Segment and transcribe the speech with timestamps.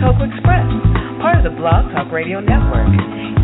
[0.00, 0.64] Coco Express,
[1.20, 2.88] part of the Blog Talk Radio Network.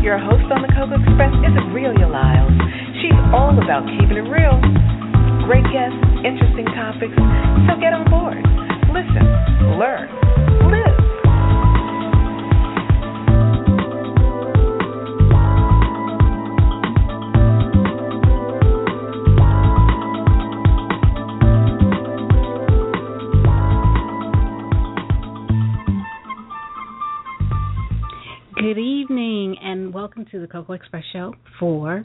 [0.00, 2.56] Your host on the Coco Express is Aurelia Lyles.
[3.04, 4.56] She's all about keeping it real.
[5.44, 7.12] Great guests, interesting topics,
[7.68, 8.40] so get on board.
[8.88, 9.28] Listen,
[9.76, 10.08] learn,
[30.46, 32.02] the Coco Express Show for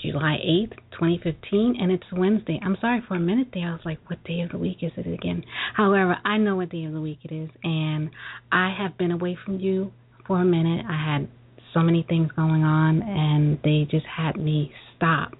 [0.00, 2.60] July 8th, 2015, and it's Wednesday.
[2.62, 3.68] I'm sorry for a minute there.
[3.68, 5.42] I was like, what day of the week is it again?
[5.74, 8.10] However, I know what day of the week it is, and
[8.52, 9.92] I have been away from you
[10.26, 10.84] for a minute.
[10.88, 11.28] I had
[11.72, 15.32] so many things going on, and they just had me stop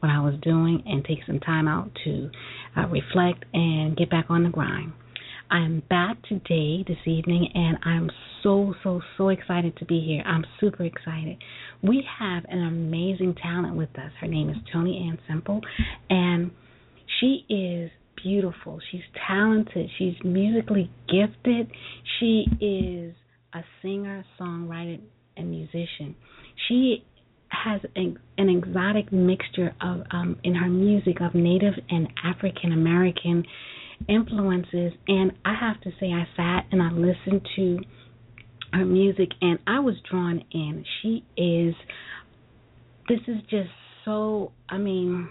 [0.00, 2.30] what I was doing and take some time out to
[2.76, 4.92] uh, reflect and get back on the grind.
[5.50, 8.08] I am back today, this evening, and I'm
[8.42, 10.22] so, so, so excited to be here.
[10.24, 11.38] I'm super excited.
[11.82, 14.12] We have an amazing talent with us.
[14.20, 15.60] Her name is Toni Ann Semple,
[16.08, 16.52] and
[17.18, 17.90] she is
[18.22, 18.78] beautiful.
[18.92, 19.90] She's talented.
[19.98, 21.68] She's musically gifted.
[22.20, 23.14] She is
[23.52, 25.00] a singer, songwriter,
[25.36, 26.14] and musician.
[26.68, 27.04] She
[27.48, 33.44] has a, an exotic mixture of um, in her music of Native and African American
[34.08, 37.78] influences and I have to say I sat and I listened to
[38.72, 40.84] her music and I was drawn in.
[41.02, 41.74] She is
[43.08, 43.70] this is just
[44.04, 45.28] so I mean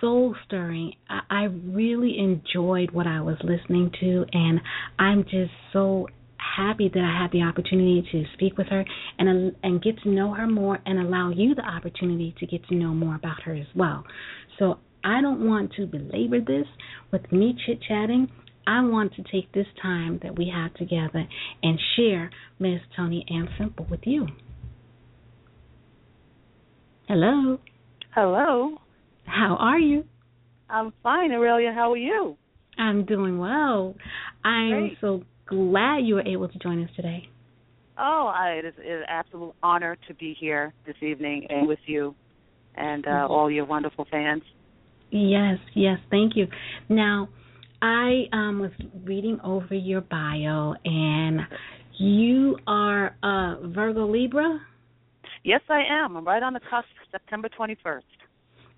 [0.00, 0.92] soul stirring.
[1.08, 4.60] I, I really enjoyed what I was listening to and
[4.98, 6.08] I'm just so
[6.56, 8.84] happy that I had the opportunity to speak with her
[9.18, 12.74] and and get to know her more and allow you the opportunity to get to
[12.74, 14.04] know more about her as well.
[14.58, 16.66] So I don't want to belabor this
[17.10, 18.28] with me chit chatting.
[18.66, 21.26] I want to take this time that we have together
[21.62, 24.28] and share Miss Toni Ann Semple with you.
[27.08, 27.58] Hello.
[28.14, 28.76] Hello.
[29.24, 30.04] How are you?
[30.70, 31.72] I'm fine, Aurelia.
[31.74, 32.36] How are you?
[32.78, 33.94] I'm doing well.
[34.44, 34.98] I'm Great.
[35.00, 37.28] so glad you were able to join us today.
[37.98, 41.68] Oh, I, it is it is an absolute honor to be here this evening and
[41.68, 42.14] with you
[42.74, 44.42] and uh, all your wonderful fans.
[45.12, 46.46] Yes, yes, thank you.
[46.88, 47.28] Now,
[47.82, 48.70] I um, was
[49.04, 51.40] reading over your bio, and
[51.98, 54.58] you are a Virgo Libra.
[55.44, 56.16] Yes, I am.
[56.16, 58.00] I'm right on the cusp, September 21st.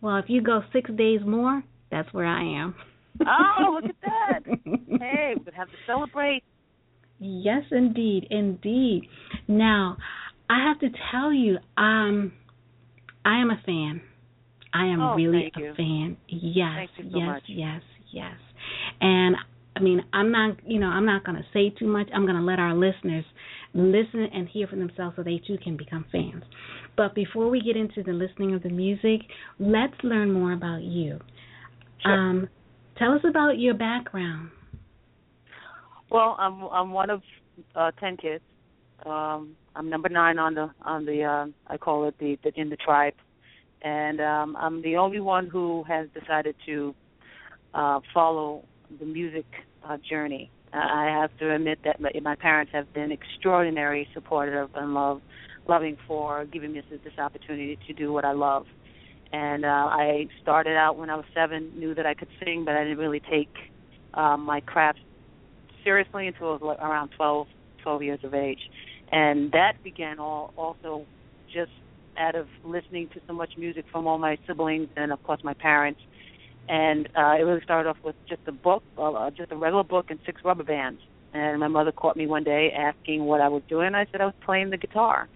[0.00, 1.62] Well, if you go six days more,
[1.92, 2.74] that's where I am.
[3.20, 4.40] Oh, look at that.
[5.00, 6.42] hey, we have to celebrate.
[7.20, 9.02] Yes, indeed, indeed.
[9.46, 9.98] Now,
[10.50, 12.32] I have to tell you, um,
[13.24, 14.00] I am a fan.
[14.74, 15.74] I am Oh, really a you.
[15.76, 16.16] fan.
[16.28, 17.42] Yes, you so yes, much.
[17.46, 18.36] yes, yes.
[19.00, 19.36] And
[19.76, 22.08] I mean, I'm not, you know, I'm not going to say too much.
[22.14, 23.24] I'm going to let our listeners
[23.72, 26.44] listen and hear for themselves so they too can become fans.
[26.96, 29.22] But before we get into the listening of the music,
[29.58, 31.18] let's learn more about you.
[32.02, 32.12] Sure.
[32.12, 32.48] Um,
[32.98, 34.50] tell us about your background.
[36.10, 37.22] Well, I'm I'm one of
[37.74, 38.44] uh, ten kids.
[39.04, 42.70] Um, I'm number nine on the on the uh, I call it the, the in
[42.70, 43.14] the tribe,
[43.84, 46.94] and um, I'm the only one who has decided to
[47.74, 48.64] uh, follow
[48.98, 49.44] the music
[49.86, 50.50] uh, journey.
[50.72, 55.20] Uh, I have to admit that my, my parents have been extraordinary supportive and love,
[55.68, 58.64] loving for giving me this, this opportunity to do what I love.
[59.32, 62.76] And uh, I started out when I was seven, knew that I could sing, but
[62.76, 63.52] I didn't really take
[64.14, 65.00] um, my craft
[65.82, 67.48] seriously until I was around 12,
[67.82, 68.60] 12 years of age.
[69.12, 71.04] And that began all also
[71.52, 71.70] just
[72.18, 75.54] out of listening to so much music from all my siblings and of course my
[75.54, 76.00] parents.
[76.68, 80.06] And uh, it really started off with just a book, uh, just a regular book
[80.10, 81.00] and six rubber bands.
[81.34, 83.94] And my mother caught me one day asking what I was doing.
[83.94, 85.28] I said I was playing the guitar.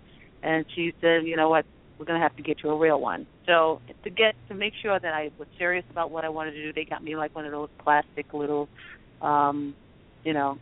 [0.42, 1.66] And she said, you know what,
[1.98, 3.26] we're going to have to get you a real one.
[3.46, 6.62] So to get to make sure that I was serious about what I wanted to
[6.62, 8.68] do, they got me like one of those plastic little,
[9.20, 9.74] um,
[10.24, 10.58] you know,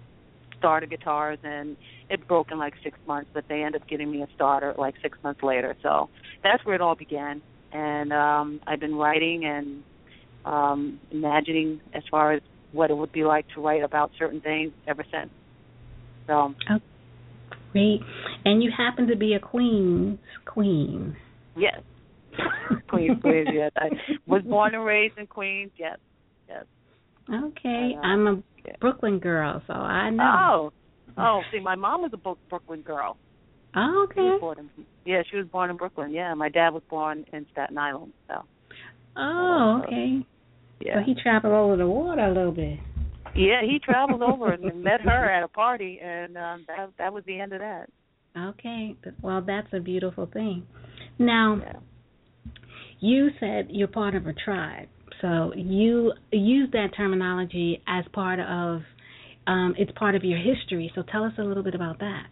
[0.59, 1.77] starter guitars, and
[2.09, 3.31] it broke in like six months.
[3.33, 5.77] But they ended up getting me a starter like six months later.
[5.83, 6.09] So
[6.43, 7.43] that's where it all began.
[7.73, 9.83] And um, I've been writing and
[10.45, 12.43] um, imagining as far as
[12.73, 15.31] what it would be like to write about certain things ever since.
[16.27, 16.79] So oh,
[17.77, 18.01] Great.
[18.47, 21.15] And you happen to be a queen's queen.
[21.57, 21.81] yes,
[22.89, 23.49] Queens, Queens.
[23.53, 23.89] Yes, I
[24.27, 25.71] was born and raised in Queens.
[25.77, 25.99] Yes,
[26.49, 26.65] yes.
[27.33, 27.93] Okay.
[27.97, 28.73] Uh, I'm a yeah.
[28.81, 30.71] Brooklyn girl, so I know.
[31.17, 31.41] Oh, oh.
[31.53, 33.17] See, my mom was a Bro- Brooklyn girl.
[33.75, 34.39] Oh, okay.
[34.41, 34.71] born in,
[35.05, 36.11] yeah, she was born in Brooklyn.
[36.11, 38.13] Yeah, my dad was born in Staten Island.
[38.27, 38.43] So
[39.17, 40.25] Oh, okay.
[40.81, 40.95] yeah.
[40.95, 42.79] So he traveled over the water a little bit.
[43.35, 47.23] Yeah, he traveled over and met her at a party, and um, that that was
[47.27, 47.89] the end of that.
[48.39, 50.67] Okay, well, that's a beautiful thing.
[51.19, 51.81] Now, Yeah.
[53.01, 54.89] you said you're part of a tribe,
[55.21, 58.83] so you use that terminology as part of
[59.47, 60.91] um, it's part of your history.
[60.95, 62.27] So tell us a little bit about that.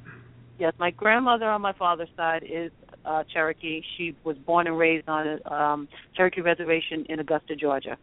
[0.58, 2.70] Yes, my grandmother on my father's side is
[3.04, 3.82] uh Cherokee.
[3.96, 7.96] She was born and raised on a um Cherokee reservation in Augusta, Georgia.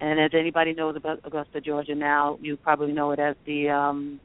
[0.00, 4.20] And as anybody knows about Augusta, Georgia now, you probably know it as the um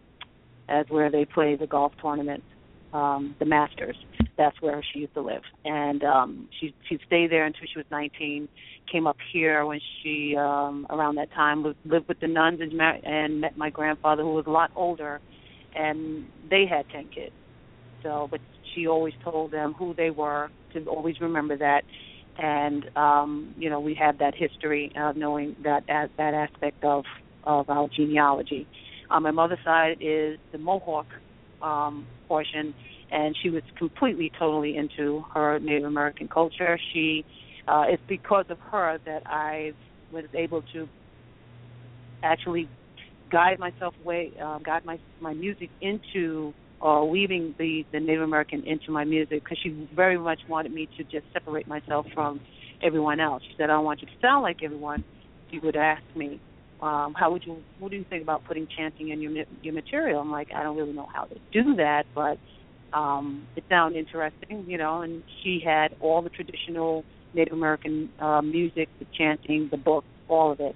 [0.68, 2.44] as where they play the golf tournament,
[2.94, 3.98] um, the Masters.
[4.38, 5.44] That's where she used to live.
[5.66, 8.48] And um she she stayed there until she was 19,
[8.92, 12.76] came up here when she um around that time lived, lived with the nuns and,
[12.76, 15.20] mar- and met my grandfather who was a lot older
[15.76, 17.32] and they had 10 kids
[18.04, 18.42] so but
[18.74, 21.84] she always told them who they were to always remember that
[22.38, 27.04] and um you know we have that history of knowing that that, that aspect of
[27.44, 28.68] of our genealogy
[29.10, 31.08] on my mother's side is the mohawk
[31.62, 32.74] um portion
[33.12, 37.26] and she was completely totally into her native american culture she
[37.68, 39.72] uh it's because of her that i
[40.12, 40.88] was able to
[42.24, 42.70] actually
[43.32, 48.64] guide myself away uh, guide my my music into uh, weaving the the Native American
[48.66, 52.42] into my music because she very much wanted me to just separate myself from
[52.84, 53.44] everyone else.
[53.48, 55.04] She said, "I don't want you to sound like everyone."
[55.52, 56.40] She would ask me,
[56.82, 57.58] um, "How would you?
[57.80, 60.78] What do you think about putting chanting in your your material?" I'm like, "I don't
[60.78, 62.38] really know how to do that, but
[62.94, 68.42] um, it sounded interesting, you know." And she had all the traditional Native American uh,
[68.42, 70.76] music, the chanting, the book, all of it.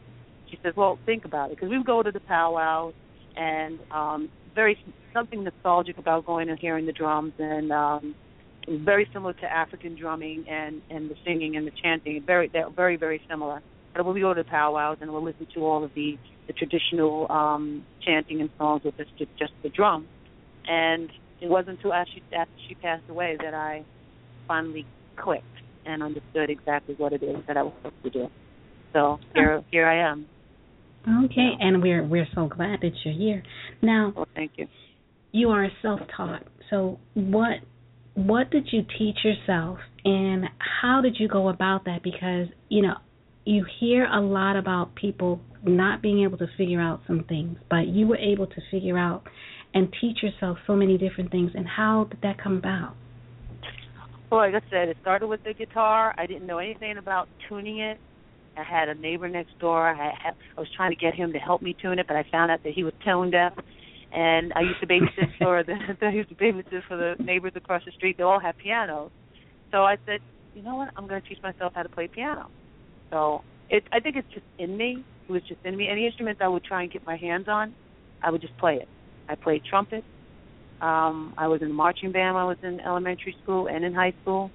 [0.50, 2.94] She says, "Well, think about it," because we would go to the powwows
[3.38, 4.78] and um very
[5.14, 8.16] something nostalgic about going and hearing the drums and um
[8.68, 12.96] very similar to African drumming and and the singing and the chanting very they're very
[12.96, 13.62] very similar
[13.96, 17.32] but when we go to powwows and we'll listen to all of the the traditional
[17.32, 20.08] um chanting and songs with just just the drum.
[20.68, 21.10] And
[21.42, 23.84] it wasn't until after she after she passed away that I
[24.48, 25.46] finally clicked
[25.86, 28.28] and understood exactly what it is that I was supposed to do.
[28.94, 30.28] So here here I am.
[31.26, 33.44] Okay, and we're we're so glad that you're here.
[33.82, 34.68] Now, well thank you.
[35.32, 36.44] you are self-taught.
[36.70, 37.60] So what
[38.16, 40.46] what did you teach yourself and
[40.82, 42.02] how did you go about that?
[42.04, 42.96] Because, you know,
[43.46, 47.88] you hear a lot about people not being able to figure out some things, but
[47.88, 49.24] you were able to figure out
[49.74, 52.96] and teach yourself so many different things and how did that come about?
[54.32, 56.16] Well, like I said, it started with the guitar.
[56.18, 58.00] I didn't know anything about tuning it.
[58.58, 59.88] I had a neighbor next door.
[59.88, 62.26] I had, I was trying to get him to help me tune it, but I
[62.32, 63.54] found out that he was tone deaf.
[64.14, 65.76] And I used to babysit for the
[66.06, 68.18] I used to babysit for the neighbors across the street.
[68.18, 69.12] They all have pianos.
[69.72, 70.22] So I said,
[70.56, 70.90] you know what?
[70.96, 72.50] I'm going to teach myself how to play piano.
[73.14, 75.06] So it I think it's just in me.
[75.30, 75.88] It was just in me.
[75.90, 77.76] Any instrument I would try and get my hands on,
[78.24, 78.90] I would just play it.
[79.30, 80.06] I played trumpet.
[80.82, 84.14] Um, I was in the marching band I was in elementary school and in high
[84.22, 84.52] school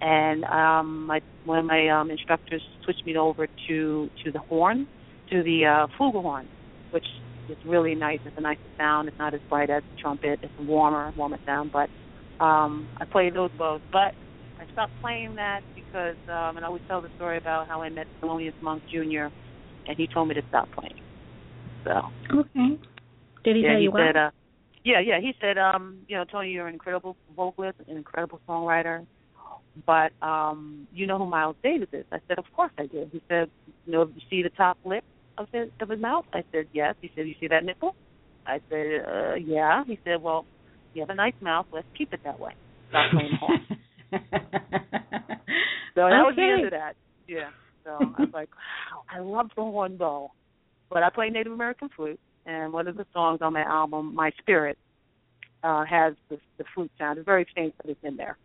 [0.00, 4.86] and um my one of my um instructors switched me over to to the horn
[5.30, 6.48] to the uh flugelhorn
[6.90, 7.06] which
[7.48, 10.54] is really nice it's a nicer sound it's not as bright as the trumpet it's
[10.58, 11.88] warmer warmer sound but
[12.44, 14.14] um i played those both but
[14.60, 17.88] i stopped playing that because um and i always tell the story about how i
[17.88, 19.26] met Thelonious monk jr
[19.86, 21.00] and he told me to stop playing
[21.84, 22.02] so
[22.38, 22.78] Okay.
[23.44, 24.00] Did he yeah tell he you what?
[24.00, 24.30] said uh
[24.84, 29.06] yeah yeah he said um you know Toni you're an incredible vocalist an incredible songwriter
[29.84, 32.04] but um you know who Miles Davis is?
[32.12, 33.08] I said, Of course I do.
[33.12, 33.50] He said,
[33.84, 35.04] You know, you see the top lip
[35.36, 36.24] of his of his mouth?
[36.32, 36.94] I said, Yes.
[37.00, 37.94] He said, You see that nipple?
[38.46, 39.82] I said, uh, yeah.
[39.86, 40.46] He said, Well,
[40.94, 42.52] you have a nice mouth, let's keep it that way.
[42.90, 43.66] Stop playing the horn.
[45.96, 46.94] So that was the end of that.
[47.26, 47.48] Yeah.
[47.82, 50.30] So I was like, Wow, I love the horn bow.
[50.90, 54.30] But I play Native American flute and one of the songs on my album, My
[54.38, 54.78] Spirit,
[55.64, 57.18] uh, has the the flute sound.
[57.18, 58.36] It's very faint but it's in there.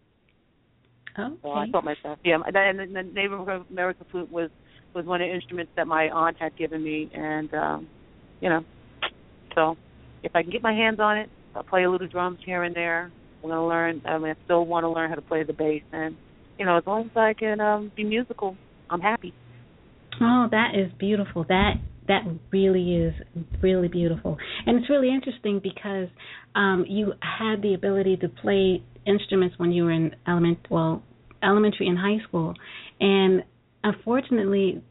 [1.19, 1.35] okay.
[1.43, 2.37] So I thought myself, yeah.
[2.45, 3.33] And then the Native
[3.69, 4.49] American flute was
[4.95, 7.87] was one of the instruments that my aunt had given me, and um,
[8.39, 8.63] you know,
[9.55, 9.77] so
[10.23, 12.75] if I can get my hands on it, I'll play a little drums here and
[12.75, 13.11] there.
[13.43, 14.01] I'm gonna learn.
[14.05, 16.15] I mean, I still want to learn how to play the bass, and
[16.59, 18.55] you know, as long as I can um, be musical,
[18.89, 19.33] I'm happy.
[20.21, 21.45] Oh, that is beautiful.
[21.47, 21.73] That
[22.07, 22.21] that
[22.51, 23.13] really is
[23.61, 26.07] really beautiful, and it's really interesting because
[26.55, 31.01] um, you had the ability to play instruments when you were in element well
[31.43, 32.53] elementary and high school,
[32.99, 33.43] and
[33.83, 34.83] unfortunately,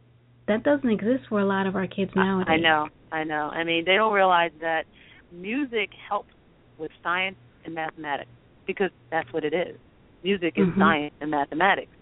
[0.48, 2.48] that doesn't exist for a lot of our kids nowadays.
[2.48, 3.50] I know, I know.
[3.52, 4.86] I mean, they don't realize that
[5.32, 6.32] music helps
[6.78, 8.30] with science and mathematics
[8.72, 9.76] because that's what it is.
[10.22, 10.78] Music is Mhm.
[10.78, 11.92] science and mathematics,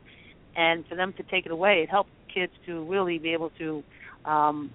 [0.57, 3.83] and for them to take it away, it helps kids to really be able to,
[4.25, 4.71] um,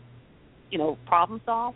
[0.71, 1.75] you know, problem solve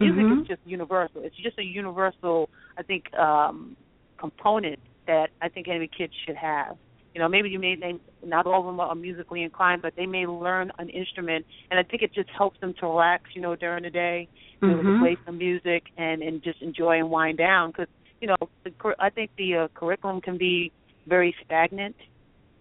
[0.00, 0.40] Music mm-hmm.
[0.42, 1.22] is just universal.
[1.22, 3.76] It's just a universal, I think, um,
[4.18, 6.76] component that I think every kid should have.
[7.14, 7.94] You know, maybe you may they,
[8.24, 11.84] not all of them are musically inclined, but they may learn an instrument, and I
[11.84, 13.22] think it just helps them to relax.
[13.34, 14.28] You know, during the day,
[14.60, 14.94] you know, Mhm.
[14.94, 17.70] to play some music and and just enjoy and wind down.
[17.70, 17.88] Because
[18.24, 20.72] you know, the, cur- I think the uh, curriculum can be
[21.06, 21.94] very stagnant.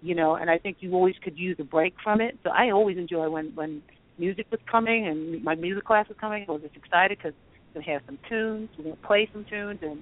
[0.01, 2.37] You know, and I think you always could use a break from it.
[2.43, 3.81] So I always enjoy when when
[4.17, 6.45] music was coming and my music class was coming.
[6.49, 7.31] I was just excited because
[7.73, 9.99] we have some tunes, we're gonna play some tunes, and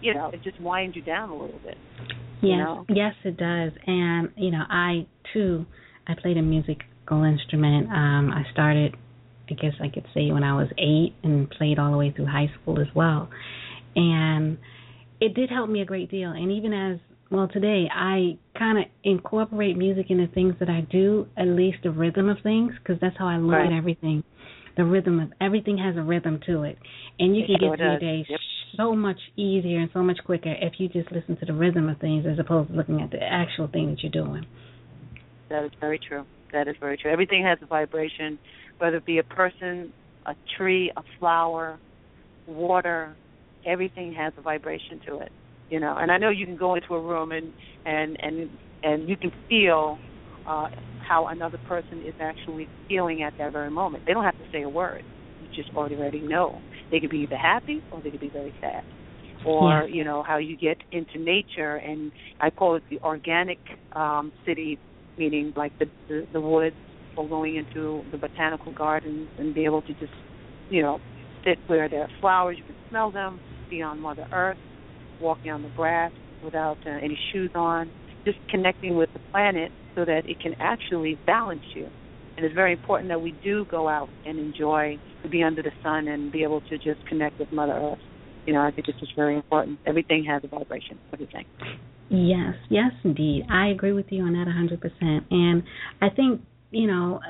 [0.00, 1.76] you know, it just winds you down a little bit.
[2.42, 2.86] Yes, know?
[2.88, 3.72] yes, it does.
[3.88, 5.66] And you know, I too,
[6.06, 7.88] I played a musical instrument.
[7.88, 8.94] Um, I started,
[9.50, 12.26] I guess I could say, when I was eight, and played all the way through
[12.26, 13.28] high school as well.
[13.96, 14.58] And
[15.20, 16.30] it did help me a great deal.
[16.30, 16.98] And even as
[17.30, 21.90] well today, I kind of incorporate music into things that I do, at least the
[21.90, 23.66] rhythm of things, because that's how I look Right.
[23.66, 24.24] at everything.
[24.76, 26.78] The rhythm of everything has a rhythm to it,
[27.18, 28.40] and you It can sure get through your day Yep.
[28.76, 31.98] so much easier and so much quicker if you just listen to the rhythm of
[31.98, 34.46] things as opposed to looking at the actual thing that you're doing.
[35.50, 36.24] That is very true.
[36.52, 37.10] That is very true.
[37.10, 38.38] Everything has a vibration,
[38.78, 39.92] whether it be a person,
[40.26, 41.78] a tree, a flower,
[42.46, 43.16] water.
[43.64, 45.32] Everything has a vibration to it.
[45.68, 47.52] You know, and I know you can go into a room and
[47.84, 48.50] and and
[48.82, 49.98] and you can feel
[50.46, 54.04] uh, how another person is actually feeling at that very moment.
[54.06, 55.04] They don't have to say a word.
[55.38, 56.62] You just already know.
[56.90, 58.82] They could be either happy or they could be very sad.
[59.44, 59.94] Or Yes.
[59.94, 63.58] you know how you get into nature, and I call it the organic
[63.94, 64.78] um, city
[65.16, 66.76] meaning like the, the the woods
[67.16, 70.12] or going into the botanical gardens and be able to just
[70.68, 71.00] you know
[71.44, 73.40] sit where there are flowers you can smell them
[73.70, 74.58] be on mother earth
[75.20, 76.12] walking on the grass
[76.42, 77.92] without uh, any shoes on
[78.26, 81.88] just connecting with the planet so that it can actually balance you
[82.36, 85.72] and it's very important that we do go out and enjoy to be under the
[85.82, 87.98] sun and be able to just connect with mother earth
[88.46, 91.44] you know i think it's just very important everything has a vibration everything
[92.10, 93.46] Yes, yes, indeed.
[93.48, 95.24] I agree with you on that 100%.
[95.30, 95.62] And
[96.02, 96.40] I think,
[96.72, 97.20] you know,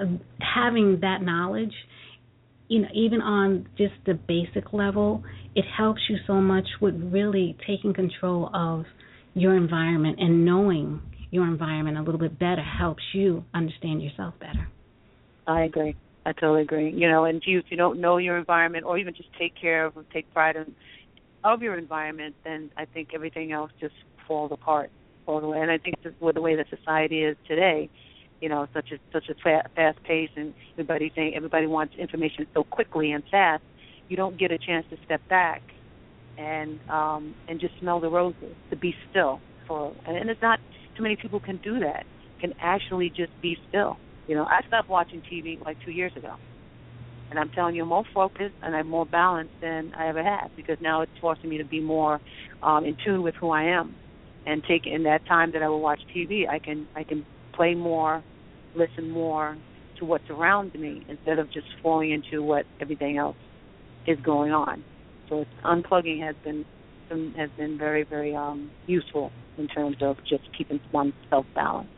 [0.40, 1.75] having that knowledge,
[2.70, 5.24] you know, even on just the basic level,
[5.56, 8.84] it helps you so much with really taking control of
[9.34, 14.68] your environment and knowing your environment a little bit better helps you understand yourself better.
[15.48, 15.96] I agree.
[16.24, 16.92] I totally agree.
[16.92, 19.94] You know, and if you don't know your environment, or even just take care of,
[20.12, 20.72] take pride in
[21.42, 23.94] of your environment, then I think everything else just
[24.28, 24.90] falls apart,
[25.26, 25.60] falls away.
[25.60, 27.90] And I think with the way that society is today,
[28.40, 32.47] you know, such a such a fa- fast pace, and everybody saying everybody wants information
[32.54, 33.62] so quickly and fast,
[34.09, 35.62] you don't get a chance to step back
[36.38, 39.92] and um and just smell the roses, to be still for.
[40.06, 40.59] And, and it's not
[40.97, 42.04] too many people can do that.
[42.40, 43.99] Can actually just be still.
[44.26, 46.35] You know, I stopped watching TV like two years ago.
[47.30, 50.49] And I'm telling you, I'm more focused and I'm more balanced than I ever had
[50.56, 52.20] because now it's forcing me to be more
[52.62, 53.94] um, in tune with who I am,
[54.47, 57.75] and take in that time that I will watch TV, I can I can play
[57.75, 58.25] more,
[58.74, 59.56] listen more
[59.98, 63.36] to what's around me instead of just falling into what everything else
[64.06, 64.84] is going on.
[65.28, 66.64] So it's, unplugging has been
[67.36, 71.92] has been very very um, useful in terms of just keeping oneself balanced.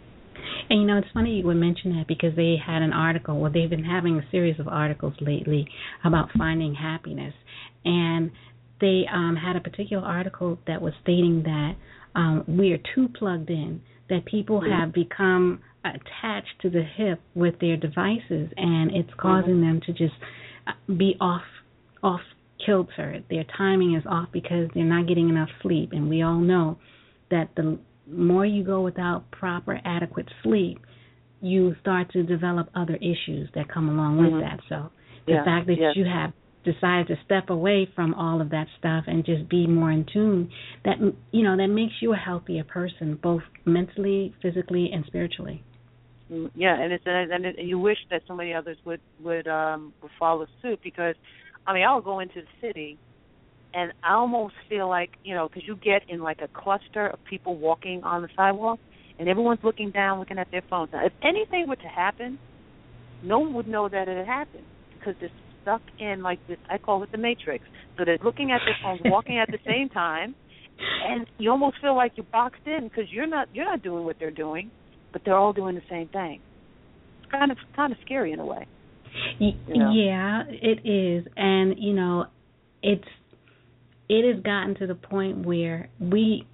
[0.71, 3.53] And you know, it's funny you would mention that because they had an article, well,
[3.53, 5.67] they've been having a series of articles lately
[6.05, 7.35] about finding happiness.
[7.85, 8.31] And
[8.81, 11.75] they um, had a particular article that was stating that
[12.15, 17.59] um, we are too plugged in, that people have become attached to the hip with
[17.61, 20.15] their devices, and it's causing them to just
[20.67, 21.43] uh, be off
[22.03, 22.21] off
[22.65, 23.23] kilter.
[23.31, 26.79] Their timing is off because they're not getting enough sleep, and we all know
[27.31, 27.79] that the
[28.11, 30.79] more you go without proper adequate sleep,
[31.41, 34.41] you start to develop other issues that come along with Mhm.
[34.41, 34.61] that.
[34.69, 34.91] So
[35.27, 35.93] the Yeah, fact that yeah.
[35.95, 36.33] you have
[36.65, 40.49] decided to step away from all of that stuff and just be more in tune,
[40.85, 41.01] that
[41.33, 45.63] you know that makes you a healthier person, both mentally, physically, and spiritually.
[46.55, 50.11] Yeah, and it's and, and you wish that so many others would would um would
[50.19, 51.15] follow suit because,
[51.67, 52.99] I mean, I'll go into the city,
[53.75, 57.19] and I almost feel like you know because you get in like a cluster of
[57.29, 58.81] people walking on the sidewalk,
[59.19, 60.91] and everyone's looking down, looking at their phones.
[60.93, 62.39] Now, if anything were to happen,
[63.23, 66.59] no one would know that it had happened because they're stuck in like this.
[66.71, 67.65] I call it the matrix.
[67.99, 70.35] So they're looking at their phones, walking at the same time,
[71.09, 74.17] and you almost feel like you're boxed in because you're not you're not doing what
[74.19, 74.71] they're doing
[75.13, 76.41] but they're all doing the same thing.
[77.23, 78.67] It's kind of kind of scary in a way.
[79.39, 79.93] You know?
[79.95, 82.27] Yeah, it is, and you know,
[82.83, 83.05] it's
[84.09, 86.47] it has gotten to the point where we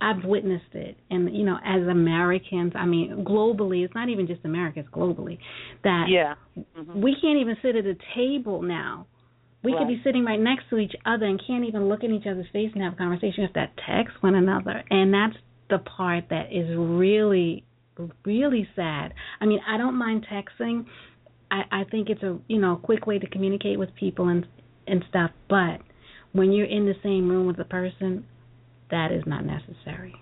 [0.00, 4.44] I've witnessed it, and you know, as Americans, I mean, globally, it's not even just
[4.44, 5.38] America; it's globally
[5.84, 6.34] that Yeah.
[6.76, 9.06] hmm we can't even sit at a table now
[9.64, 9.78] We right.
[9.78, 12.46] could be sitting right next to each other and can't even look in each other's
[12.52, 13.44] face and have a conversation.
[13.44, 15.36] Have to text one another, and that's
[15.70, 17.64] the part that is really,
[18.24, 19.14] really sad.
[19.40, 20.86] I mean, I don't mind texting.
[21.50, 24.46] I I think it's a you know quick way to communicate with people and
[24.86, 25.80] and stuff, but
[26.32, 28.24] when you're in the same room with a person,
[28.90, 30.14] that is not necessary.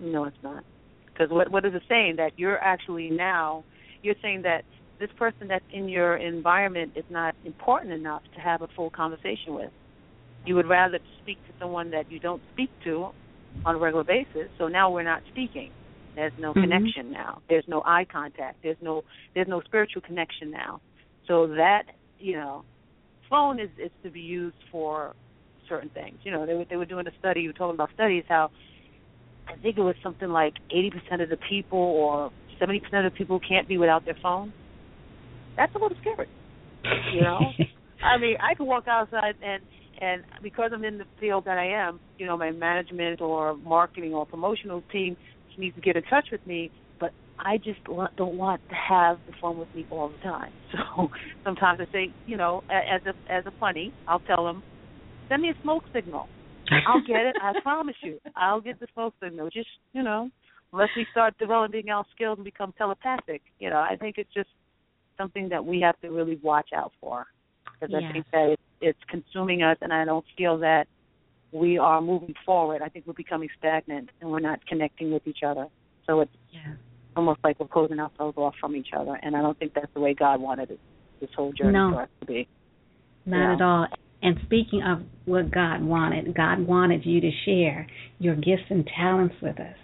[0.00, 0.64] No, it's not.
[1.06, 3.64] Because what what is it saying that you're actually now
[4.02, 4.62] you're saying that
[4.98, 9.54] this person that's in your environment is not important enough to have a full conversation
[9.54, 9.70] with.
[10.44, 13.08] You would rather speak to someone that you don't speak to
[13.64, 14.48] on a regular basis.
[14.58, 15.70] So now we're not speaking.
[16.14, 16.62] There's no Mhm.
[16.62, 17.40] connection now.
[17.48, 18.58] There's no eye contact.
[18.62, 19.02] There's no
[19.34, 20.80] there's no spiritual connection now.
[21.26, 21.84] So that
[22.18, 22.64] you know,
[23.28, 25.14] phone is is to be used for
[25.68, 26.18] certain things.
[26.24, 27.40] You know, they were they were doing a study.
[27.42, 28.50] You were talking about studies how
[29.48, 33.40] I think it was something like 80% of the people or 70% of the people
[33.46, 34.52] can't be without their phone.
[35.56, 36.28] That's a little scary.
[37.14, 37.52] You know,
[38.02, 39.62] I mean, I could walk outside and
[40.00, 44.14] and because I'm in the field that I am, you know, my management or marketing
[44.14, 45.16] or promotional team
[45.60, 49.32] needs to get in touch with me, but I just don't want to have the
[49.40, 50.52] phone with me all the time.
[50.96, 51.08] So
[51.44, 54.62] sometimes I say, you know, as a as a funny, I'll tell them,
[55.28, 56.28] send me a smoke signal.
[56.86, 57.36] I'll get it.
[57.42, 59.50] I promise you, I'll get the smoke signal.
[59.50, 60.30] Just you know,
[60.72, 63.42] unless we start developing our skills and become telepathic.
[63.58, 64.48] You know, I think it's just
[65.18, 67.26] something that we have to really watch out for
[67.80, 68.04] because Yes.
[68.08, 70.86] I think that it's, it's consuming us, and I don't feel that
[71.52, 72.82] we are moving forward.
[72.82, 75.66] I think we're becoming stagnant, and we're not connecting with each other.
[76.06, 76.74] So it's yeah.
[77.16, 80.00] almost like we're closing ourselves off from each other, and I don't think that's the
[80.00, 80.80] way God wanted it,
[81.20, 81.92] this whole journey No.
[81.92, 82.48] for us to be.
[83.26, 83.54] Not Yeah.
[83.54, 83.86] at all.
[84.22, 87.86] And speaking of what God wanted, God wanted you to share
[88.18, 89.76] your gifts and talents with us.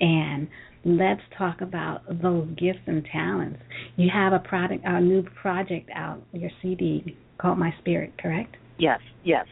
[0.00, 0.48] And
[0.84, 3.60] let's talk about those gifts and talents.
[3.96, 8.56] You have a product, a new project out, your CD called My Spirit, correct?
[8.78, 9.46] Yes, yes.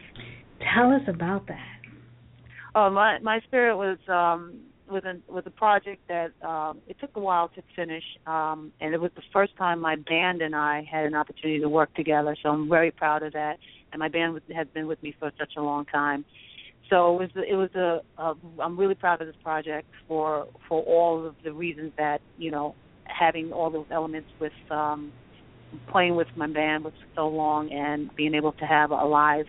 [0.75, 1.77] Tell us about that.
[2.75, 7.15] Oh, my my spirit was um with a with a project that um it took
[7.15, 10.87] a while to finish um and it was the first time my band and I
[10.89, 13.57] had an opportunity to work together so I'm very proud of that
[13.91, 16.23] and my band has been with me for such a long time
[16.89, 20.81] so it was it was a, a I'm really proud of this project for for
[20.83, 25.11] all of the reasons that you know having all those elements with um
[25.91, 29.47] playing with my band was so long and being able to have a live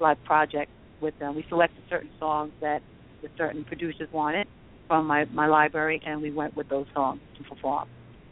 [0.00, 1.36] live project with them.
[1.36, 2.80] We selected certain songs that
[3.22, 4.46] the certain producers wanted
[4.86, 7.88] from my my library, and we went with those songs to perform.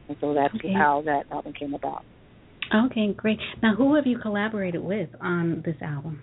[0.09, 0.73] And so that's Okay.
[0.73, 2.05] how that album came about.
[2.75, 3.39] Okay, great.
[3.63, 6.21] Now, who have you collaborated with on this album?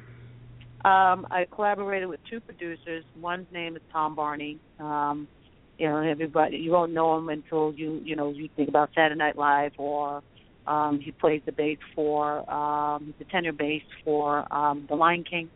[0.84, 3.06] Um, I collaborated with two producers.
[3.16, 4.60] One's name is Tom Barney.
[4.80, 5.30] Um,
[5.78, 9.18] you know, everybody you won't know him until you you know you think about Saturday
[9.18, 10.22] Night Live or
[10.68, 15.24] um, he plays the bass for um, he's the tenor bass for um, The Lion
[15.30, 15.50] King,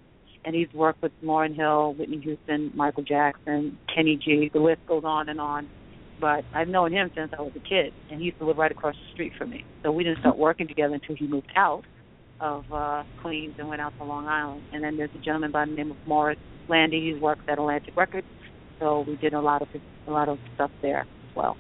[0.46, 4.50] and he's worked with Lauryn Hill, Whitney Houston, Michael Jackson, Kenny G.
[4.54, 5.70] The list goes on and on.
[6.20, 8.72] But I've known him since I was a kid, and he used to live right
[8.72, 9.64] across the street from me.
[9.84, 11.84] So we didn't start working together until he moved out
[12.40, 14.64] of uh Queens and went out to Long Island.
[14.74, 16.38] And then there's a gentleman by the name of Morris
[16.70, 17.14] Landy.
[17.14, 18.28] He works at Atlantic Records,
[18.80, 19.68] so we did a lot of
[20.08, 21.56] a lot of stuff there as well.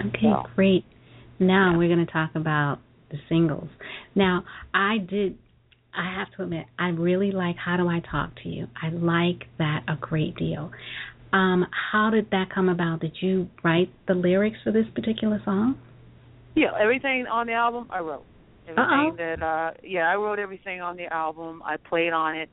[0.00, 0.84] Okay, So- great.
[1.38, 2.78] Now we're going to talk about
[3.10, 3.68] the singles.
[4.14, 4.44] Now,
[4.74, 5.38] I did
[5.96, 8.66] I have to admit, I really like How Do I Talk to You.
[8.80, 10.70] I like that a great deal.
[11.32, 13.00] Um, how did that come about?
[13.00, 15.78] Did you write the lyrics for this particular song?
[16.54, 18.24] Yeah, everything on the album I wrote.
[18.68, 19.16] Everything Uh-oh.
[19.16, 21.62] that uh yeah, I wrote everything on the album.
[21.64, 22.48] I played on it.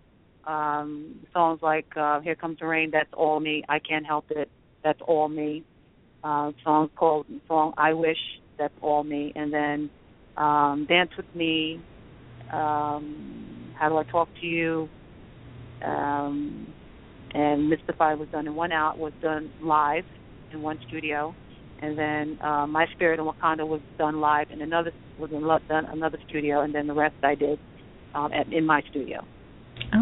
[0.46, 3.64] Um songs like uh Here Comes the Rain, that's all me.
[3.68, 4.50] I can't help it.
[4.84, 5.64] That's all me.
[6.24, 8.18] Uh songs called song I Wish,
[8.58, 9.34] that's all me.
[9.36, 9.90] And then
[10.38, 11.82] um Dance with Me,
[12.52, 14.90] um How Do I Talk to You,
[15.86, 16.74] um
[17.34, 20.06] and Mystify was done in one out was done live
[20.52, 21.34] in one studio
[21.84, 25.86] and then uh, My Spirit in Wakanda was done live in another was in done
[25.86, 27.60] another studio, and then the rest I did
[28.16, 29.26] um, at, in my studio.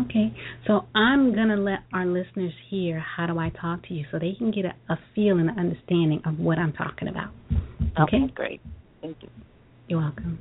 [0.05, 0.31] Okay,
[0.67, 4.33] so I'm gonna let our listeners hear how do I talk to you, so they
[4.37, 7.31] can get a, a feel and an understanding of what I'm talking about.
[7.99, 8.61] Okay, great.
[9.01, 9.29] Thank you.
[9.87, 10.39] you're welcome.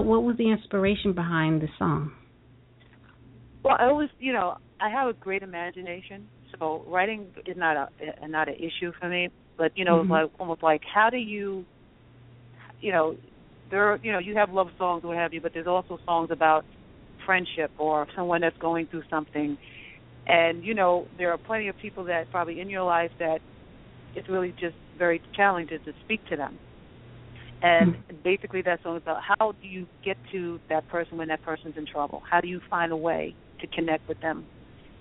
[0.00, 2.12] What was the inspiration behind the song?
[3.62, 6.28] Well, it was you know I have a great imagination,
[6.58, 9.28] so writing is not a not an issue for me.
[9.56, 10.12] But you know, mm-hmm.
[10.12, 11.64] like almost like how do you,
[12.80, 13.16] you know,
[13.70, 15.98] there are, you know you have love songs or what have you, but there's also
[16.04, 16.64] songs about
[17.24, 19.56] friendship or someone that's going through something,
[20.26, 23.38] and you know there are plenty of people that probably in your life that
[24.16, 26.58] it's really just very challenging to speak to them
[27.62, 28.16] and mm-hmm.
[28.22, 31.76] basically, that song is about how do you get to that person when that person's
[31.76, 32.22] in trouble?
[32.30, 34.44] How do you find a way to connect with them?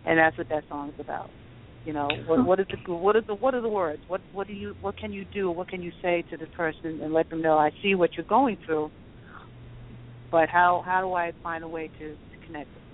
[0.06, 1.30] And that's what that song is about.
[1.86, 4.02] You know, what, what is the what is the what are the words?
[4.08, 5.52] What what do you what can you do?
[5.52, 8.26] What can you say to the person and let them know I see what you're
[8.26, 8.90] going through,
[10.32, 12.85] but how how do I find a way to, to connect with?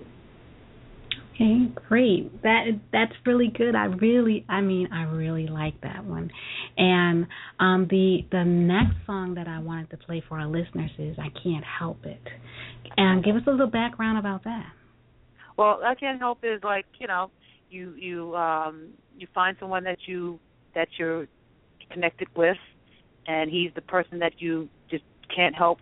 [1.34, 2.42] Okay, great.
[2.42, 3.74] That that's really good.
[3.74, 6.30] I really, I mean, I really like that one.
[6.76, 7.26] And
[7.58, 11.28] um, the the next song that I wanted to play for our listeners is "I
[11.42, 12.20] Can't Help It."
[12.96, 14.72] And give us a little background about that.
[15.56, 17.30] Well, "I Can't Help It" is like you know,
[17.70, 20.38] you you um, you find someone that you
[20.74, 21.26] that you're
[21.90, 22.58] connected with,
[23.26, 25.78] and he's the person that you just can't help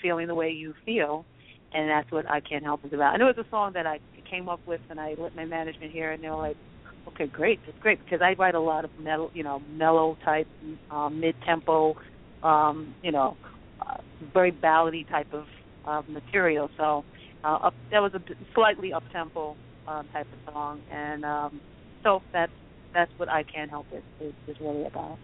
[0.00, 1.26] feeling the way you feel,
[1.74, 3.14] and that's what "I Can't Help" is about.
[3.14, 4.00] I know it's a song that I
[4.34, 6.56] came up with, and I let my management hear, and they were like,
[7.08, 10.48] "Okay, great, it's great," because I write a lot of metal, you know, mellow type,
[10.90, 11.94] um, mid tempo,
[12.42, 13.36] um, you know,
[13.80, 13.96] uh,
[14.32, 15.46] very ballady type of
[15.84, 16.68] uh, material.
[16.76, 17.04] So
[17.44, 18.20] uh, up, that was a
[18.54, 21.60] slightly up tempo uh, type of song, and um,
[22.02, 22.52] so that's
[22.92, 25.18] that's what I can't help it is, is really about.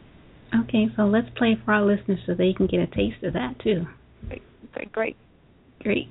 [0.63, 3.59] Okay, so let's play for our listeners so they can get a taste of that
[3.63, 3.87] too.
[4.29, 4.43] Great,
[4.77, 5.17] okay, great,
[5.81, 6.09] great.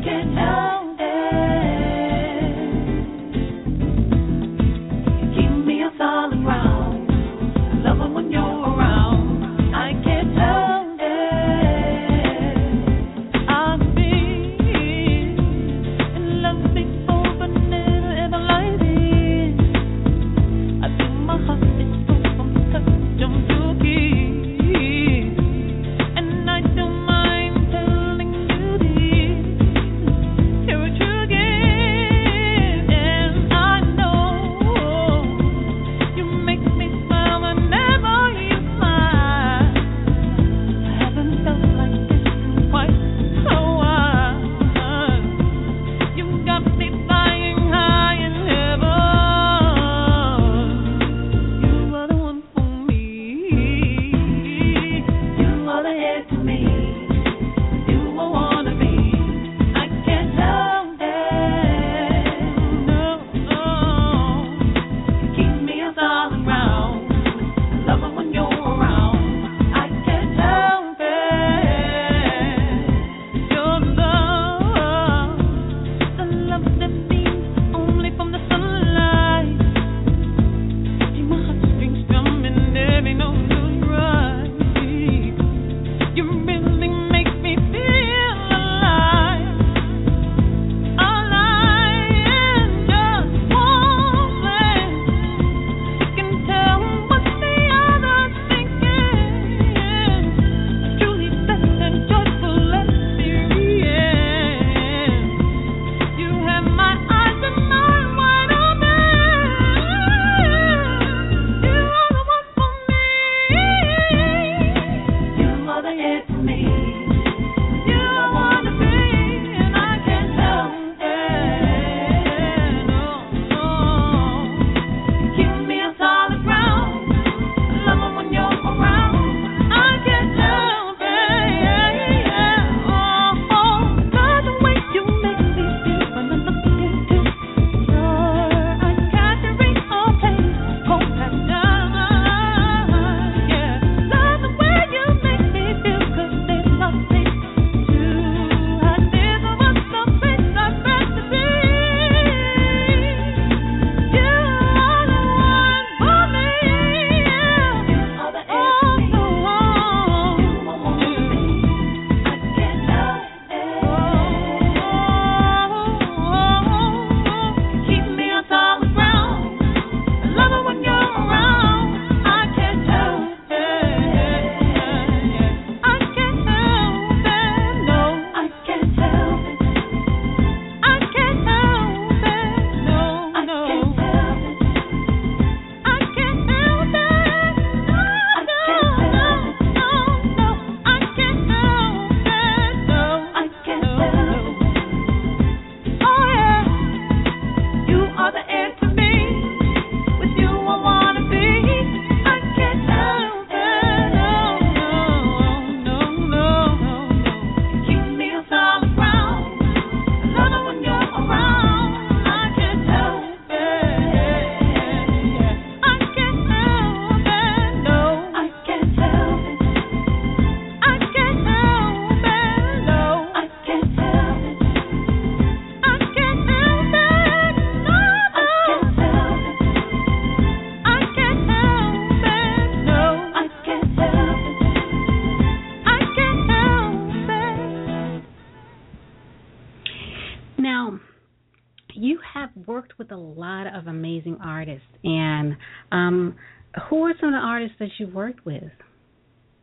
[0.00, 0.79] I can't help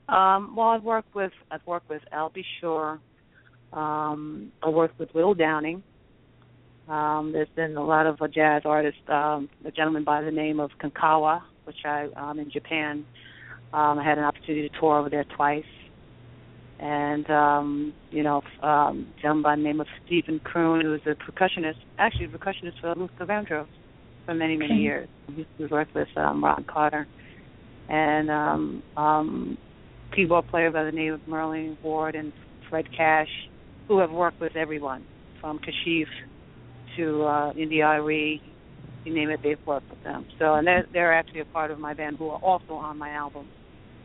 [0.09, 2.43] Um, well, I've worked with I've worked with Al B.
[2.61, 2.99] Sure.
[3.73, 5.83] Um, I worked with Will Downing.
[6.87, 9.01] Um, there's been a lot of uh, jazz artists.
[9.09, 13.05] Um, a gentleman by the name of Kankawa, which I um, in Japan.
[13.73, 15.65] Um, I had an opportunity to tour over there twice
[16.79, 21.01] and um, you know, um, a gentleman by the name of Stephen Kroon, who was
[21.05, 23.67] a percussionist, actually a percussionist for Luther Vandross
[24.25, 25.07] for many, many years.
[25.57, 27.07] He worked with um, Ron Carter,
[27.89, 29.57] and um, um,
[30.15, 32.33] keyboard player by the name of Merlin Ward and
[32.69, 33.29] Fred Cash,
[33.87, 35.05] who have worked with everyone
[35.41, 36.05] from Kashif
[36.97, 38.41] to uh, India.Arie,
[39.05, 40.25] you name it, they've worked with them.
[40.39, 43.11] So, and they're they're actually a part of my band who are also on my
[43.11, 43.47] album.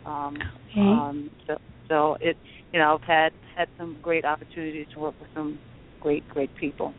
[0.05, 0.37] Um,
[0.71, 0.81] okay.
[0.81, 1.57] um, so,
[1.89, 2.39] so it's
[2.73, 5.59] you know, I've had had some great opportunities to work with some
[6.01, 6.95] great, great people.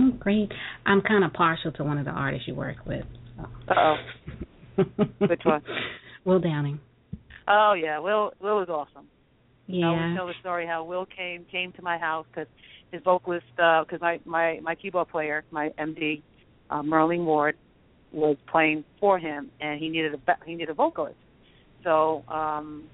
[0.00, 0.50] Oh, great.
[0.86, 3.04] I'm kind of partial to one of the artists you work with.
[3.36, 3.46] So.
[3.76, 3.96] oh.
[5.18, 5.62] Which one?
[6.24, 6.80] Will Downing.
[7.48, 9.08] Oh yeah, Will Will was awesome.
[9.66, 9.86] Yeah.
[9.86, 12.48] I always tell the story how Will came came to my house because
[12.92, 16.22] his vocalist, because uh, my my my keyboard player, my MD,
[16.70, 17.56] uh, Merlin Ward,
[18.12, 21.16] was playing for him, and he needed a he needed a vocalist.
[21.82, 22.84] So um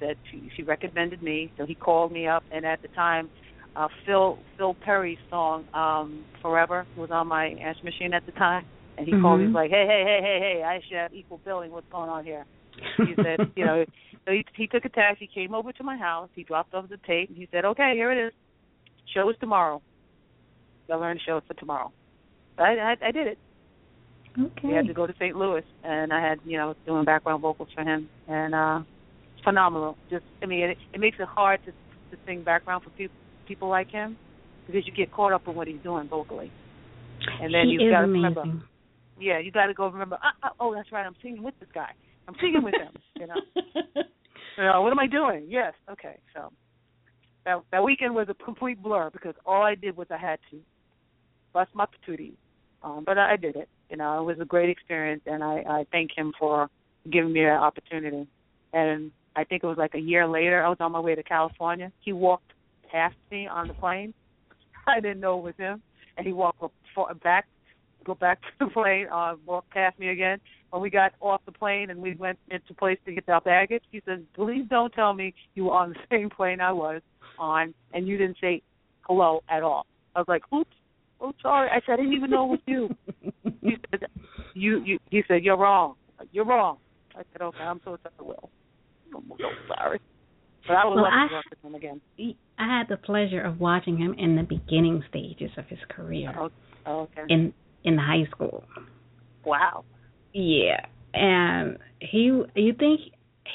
[0.00, 1.52] that she, she recommended me.
[1.56, 3.30] So he called me up, and at the time,
[3.76, 8.66] uh, Phil Phil Perry's song um, "Forever" was on my answer machine at the time,
[8.98, 9.22] and he mm-hmm.
[9.22, 9.54] called me mm-hmm.
[9.54, 10.62] like, "Hey, hey, hey, hey, hey!
[10.64, 11.70] I should have equal billing.
[11.70, 12.44] What's going on here?"
[12.98, 13.84] He said, "You know."
[14.26, 16.28] So he, he took a taxi, came over to my house.
[16.34, 18.32] He dropped off the tape, and he said, "Okay, here it is.
[19.14, 19.82] Show is tomorrow.
[20.92, 21.92] I learned to show for tomorrow."
[22.58, 23.38] I, I I did it.
[24.38, 24.68] Okay.
[24.68, 25.34] We had to go to St.
[25.34, 28.80] Louis, and I had you know doing background vocals for him, and uh
[29.44, 29.96] phenomenal.
[30.10, 33.16] Just I mean, it, it makes it hard to to sing background for people
[33.46, 34.16] people like him
[34.66, 36.52] because you get caught up in what he's doing vocally,
[37.42, 38.44] and then he you've got to remember.
[39.18, 40.16] Yeah, you got to go remember.
[40.16, 41.04] Uh, uh, oh, that's right.
[41.04, 41.92] I'm singing with this guy.
[42.30, 42.92] I'm singing with him.
[43.16, 43.34] You know.
[44.56, 45.46] you know what am I doing?
[45.48, 45.74] Yes.
[45.90, 46.16] Okay.
[46.34, 46.52] So
[47.44, 50.58] that that weekend was a complete blur because all I did was I had to
[51.52, 52.34] bust my patootie.
[52.82, 53.68] Um, but I, I did it.
[53.90, 56.68] You know, it was a great experience, and I, I thank him for
[57.10, 58.28] giving me that opportunity.
[58.72, 60.64] And I think it was like a year later.
[60.64, 61.90] I was on my way to California.
[62.00, 62.52] He walked
[62.90, 64.14] past me on the plane.
[64.86, 65.82] I didn't know it was him,
[66.16, 66.62] and he walked
[66.94, 67.46] for back,
[68.04, 70.38] go back to the plane, uh, walked past me again.
[70.70, 73.82] When we got off the plane and we went into place to get our baggage,
[73.90, 77.02] he said, "Please don't tell me you were on the same plane I was
[77.38, 78.62] on, and you didn't say
[79.02, 80.70] hello at all." I was like, "Oops."
[81.22, 81.68] Oh, sorry.
[81.68, 82.96] I said I didn't even know it was you.
[83.60, 84.06] he said,
[84.54, 85.94] "You, you." He said, "You're wrong.
[86.32, 86.78] You're wrong."
[87.14, 88.50] I said, "Okay, I'm so sorry, Will."
[89.14, 90.00] I'm so sorry.
[90.66, 92.00] But I would well, love I, to work with him again.
[92.58, 96.32] I had the pleasure of watching him in the beginning stages of his career.
[96.38, 96.50] Oh,
[96.86, 97.22] oh okay.
[97.28, 97.52] In
[97.84, 98.64] in high school.
[99.44, 99.84] Wow.
[100.32, 103.00] Yeah, and he you think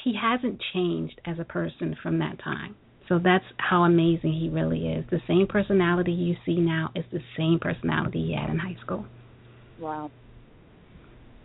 [0.04, 2.76] he hasn't changed as a person from that time.
[3.08, 5.04] So that's how amazing he really is.
[5.10, 9.06] The same personality you see now is the same personality he had in high school.
[9.80, 10.10] Wow.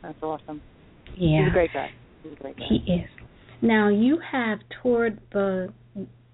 [0.02, 0.62] That's awesome.
[1.16, 1.44] Yeah.
[1.44, 1.92] He's a great guy.
[2.24, 2.66] He's a great guy.
[2.68, 3.10] He is.
[3.62, 5.72] Now you have toured the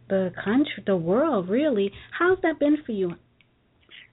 [0.10, 1.91] the country, the world, really.
[2.17, 3.12] How's that been for you?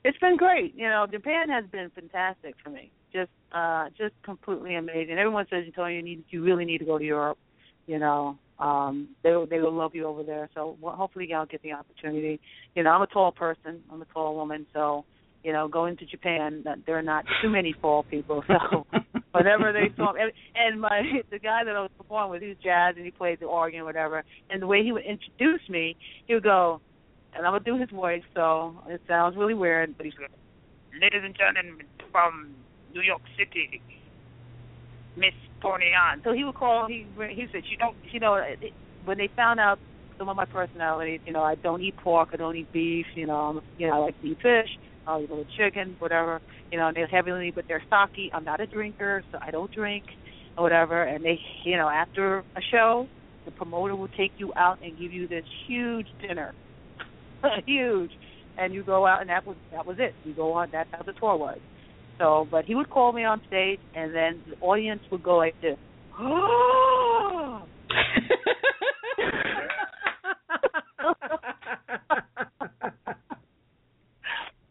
[0.05, 0.75] It's been great.
[0.77, 2.91] You know, Japan has been fantastic for me.
[3.13, 5.19] Just uh just completely amazing.
[5.19, 7.39] Everyone says, Toni, you need you really need to go to Europe.
[7.87, 10.51] You know, um they they will love you over there.
[10.55, 12.41] So well, hopefully I'll get the opportunity.
[12.75, 13.83] You know, I'm a tall person.
[13.91, 15.05] I'm a tall woman, so
[15.43, 18.43] you know, going to Japan, there are not too many tall people.
[18.49, 18.87] So
[19.33, 22.57] whenever they saw and, and my the guy that I was performing with, he was
[22.63, 24.25] jazz and he played the organ or whatever.
[24.51, 26.81] And the way he would introduce me, he would go,
[27.37, 30.31] and I would do his voice, so it sounds really weird, but he's like,
[31.01, 32.55] "Ladies and gentlemen from
[32.93, 33.83] New York City,
[35.17, 36.87] Miss Toni Ann." So he would call.
[36.87, 38.73] He he said, "You don't, you know." It,
[39.05, 39.81] when they found out
[40.17, 43.27] some of my personalities, you know, I don't eat pork, I don't eat beef, you
[43.27, 44.71] know, I'm, you know, I like to eat fish
[45.07, 46.41] I'll eat a little chicken, whatever.
[46.71, 48.31] You know, and they heavily with their sake.
[48.33, 50.05] I'm not a drinker, so I don't drink
[50.57, 51.03] or whatever.
[51.03, 53.09] And they, you know, after a show,
[53.45, 56.55] the promoter will take you out and give you this huge dinner,
[57.67, 58.11] huge,
[58.59, 60.15] and you go out, and that was that was it.
[60.25, 60.69] You go on.
[60.73, 61.59] That's how the tour was.
[62.19, 65.55] So, but he would call me on stage, and then the audience would go like
[65.61, 65.77] this.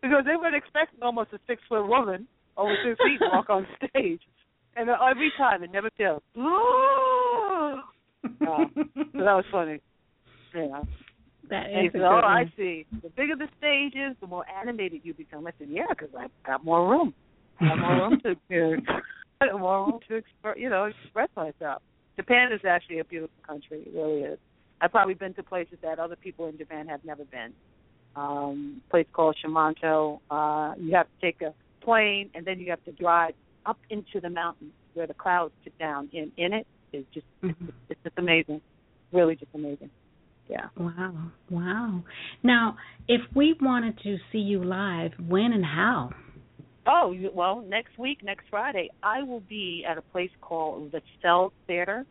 [0.02, 4.22] because they would expect almost a six foot woman over six feet walk on stage,
[4.76, 6.22] and every time it never fails.
[6.38, 6.42] uh,
[8.42, 8.70] so
[9.14, 9.82] that was funny.
[10.56, 10.84] Yeah.
[11.54, 11.92] That is.
[11.92, 12.88] Said, "Oh, I see.
[13.04, 16.32] The bigger the stage is, the more animated you become." I said, "Yeah, because I've
[16.44, 17.14] got more room."
[17.62, 18.36] I have more room to.
[19.42, 21.84] I have more room to express, you know, express myself.
[22.16, 23.84] Japan is actually a beautiful country.
[23.86, 24.40] It really is.
[24.82, 27.54] I've probably been to places that other people in Japan have never been.
[28.16, 30.22] Um, a place called Shimanto.
[30.32, 31.54] Uh, you have to take a
[31.86, 33.34] plane and then you have to drive
[33.68, 36.10] up into the mountains where the clouds sit down.
[36.14, 37.66] In in it is just Mm-hmm.
[37.66, 38.60] it's, it's just amazing.
[39.12, 39.92] Really just amazing.
[40.50, 40.68] Yeah.
[40.78, 41.32] Wow.
[41.50, 42.04] Wow.
[42.44, 42.78] Now,
[43.08, 46.12] if we wanted to see you live, when and how?
[46.86, 51.02] Oh, you- well, next week, next Friday, I will be at a place called the
[51.22, 52.06] Cell Theater,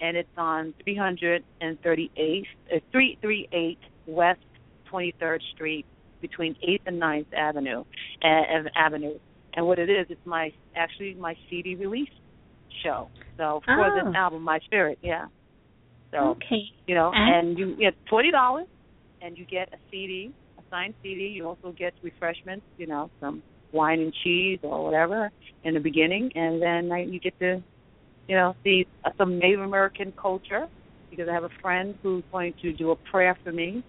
[0.00, 4.40] and it's on 338th, uh, 338 West
[4.86, 5.84] 23rd Street
[6.20, 7.84] between 8th and 9th Avenue,
[8.22, 9.18] uh, Avenue.
[9.54, 12.10] And what it is, it's my actually my CD release
[12.82, 13.08] show.
[13.36, 14.04] So for Oh.
[14.04, 15.26] this album, My Spirit, yeah.
[16.14, 16.70] So Okay.
[16.86, 18.68] you know, And- and you get twenty dollars,
[19.20, 21.28] and you get a CD, a signed CD.
[21.28, 23.42] You also get refreshments, you know, some
[23.72, 25.30] wine and cheese or whatever
[25.64, 27.62] in the beginning, and then you get to,
[28.28, 30.68] you know, see uh, some Native American culture
[31.10, 33.82] because I have a friend who's going to do a prayer for me,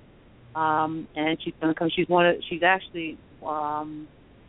[0.56, 1.90] um, and she's going to come.
[1.90, 4.08] She's one of, she's actually um,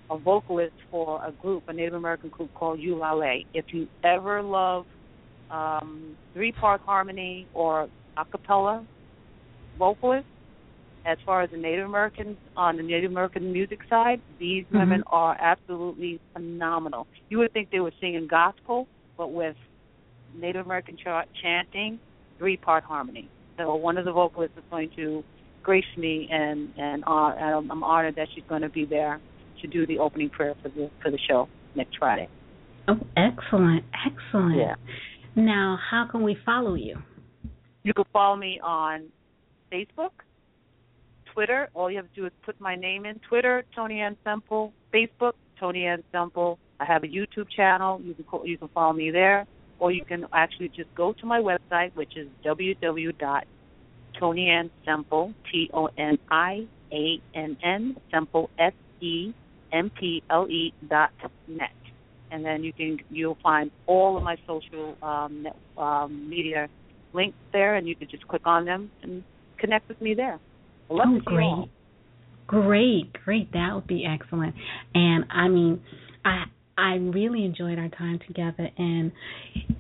[0.09, 3.45] a vocalist for a group, a Native American group called Ulali.
[3.53, 4.87] If you ever love
[5.51, 8.85] um, three part harmony or a cappella
[9.79, 10.27] vocalist,
[11.05, 14.79] as far as the Native Americans on the Native American music side, these Mhm.
[14.81, 17.07] women are absolutely phenomenal.
[17.29, 19.57] You would think they were singing gospel, but with
[20.35, 22.01] Native American ch- chanting,
[22.39, 23.29] three part harmony.
[23.57, 25.25] So one of the vocalists is going to
[25.63, 29.21] grace me, and and, uh, and I'm honored that she's going to be there
[29.61, 32.29] to do the opening prayer for the for the show next Friday.
[32.89, 33.85] Oh, excellent.
[34.05, 34.57] Excellent.
[34.57, 34.75] Yeah.
[35.37, 36.97] Now, how can we follow you?
[37.83, 39.09] You can follow me on
[39.71, 40.13] Facebook,
[41.33, 41.69] Twitter.
[41.75, 43.21] All you have to do is put my name in.
[43.29, 44.73] Twitter, Toni Ann Semple.
[44.95, 46.59] Facebook, Toni Ann Semple.
[46.81, 48.01] I have a YouTube channel.
[48.03, 49.47] You can call, you can follow me there,
[49.79, 56.19] or you can actually just go to my website, which is www.toniannsemple t o n
[56.31, 59.35] i a n n semple s e
[59.71, 61.13] m p l e dot
[61.47, 61.86] net
[62.37, 66.69] and then you can you'll find all of my social um, net, um, media
[67.15, 69.25] links there, and you can just click on them and
[69.59, 70.39] connect with me there.
[70.91, 71.71] I'd love oh, to see great.
[72.47, 73.53] Great, great.
[73.53, 74.55] That would be excellent.
[74.95, 75.83] And I mean,
[76.25, 76.45] I
[76.79, 79.11] I really enjoyed our time together and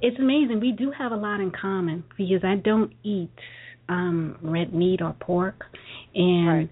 [0.00, 0.60] it's amazing.
[0.60, 3.30] We do have a lot in common because I don't eat
[3.88, 5.66] um red meat or pork
[6.14, 6.70] and Right.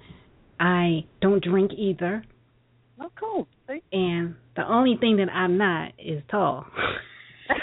[0.59, 2.25] I don't drink either.
[3.01, 3.47] Oh, cool.
[3.93, 6.67] And the only thing that I'm not is tall.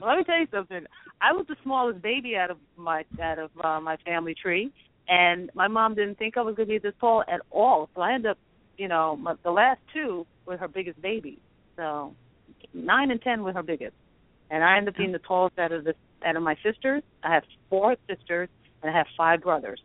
[0.00, 0.84] well, let me tell you something.
[1.20, 4.72] I was the smallest baby out of my out of uh, my family tree,
[5.08, 7.90] and my mom didn't think I was going to be this tall at all.
[7.94, 8.38] So I ended up,
[8.78, 11.38] you know, my, the last two were her biggest babies.
[11.76, 12.14] So
[12.72, 13.94] nine and ten were her biggest,
[14.50, 15.94] and I ended up being the tallest out of the
[16.24, 17.02] out of my sisters.
[17.22, 18.48] I have four sisters,
[18.82, 19.80] and I have five brothers.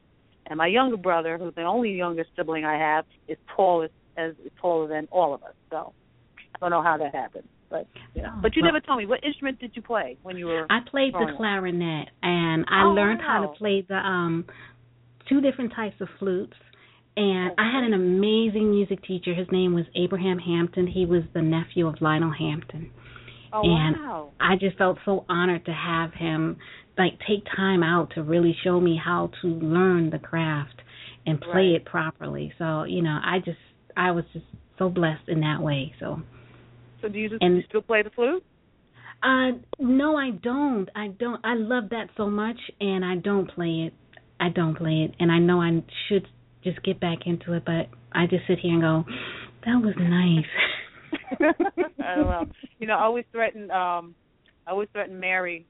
[0.48, 4.52] And my younger brother, who's the only younger sibling I have, is tallest as is
[4.62, 5.54] taller than all of us.
[5.72, 5.93] So
[6.56, 8.32] I don't know how that happened, but you know.
[8.36, 10.68] Oh, But you well- never told me what instrument did you play when you were.
[10.70, 11.38] I played the growing up?
[11.38, 14.46] clarinet and I Oh, learned how to play the um
[15.28, 16.54] two different types of flutes.
[17.18, 19.34] And I had an amazing music teacher.
[19.34, 20.86] His name was Abraham Hampton.
[20.86, 22.91] He was the nephew of Lionel Hampton.
[23.54, 24.30] Oh and wow!
[24.39, 26.58] I just felt so honored to have him
[26.98, 30.82] like take time out to really show me how to learn the craft
[31.26, 31.76] and play Right.
[31.76, 32.54] it properly.
[32.58, 33.58] So, you know, I just
[33.98, 34.46] I was just
[34.78, 35.93] so blessed in that way.
[36.00, 36.22] So
[37.02, 38.43] So do you, just, and- you still play the flute?
[39.24, 40.88] Uh, no, I don't.
[40.96, 41.39] I don't.
[41.43, 43.93] I love that so much, and I don't play it.
[44.39, 46.28] I don't play it, and I know I should
[46.64, 49.06] just get back into it, but I just sit here and go,
[49.66, 50.46] "That was nice."
[52.04, 52.46] I don't know.
[52.78, 53.72] You know, I always threaten.
[53.72, 54.14] Um,
[54.68, 55.66] I always threaten Mary,